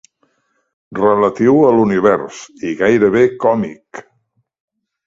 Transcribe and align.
Relatiu 0.99 1.61
a 1.67 1.75
l'univers 1.81 2.41
i 2.71 2.75
gairebé 2.81 3.25
còmic. 3.47 4.07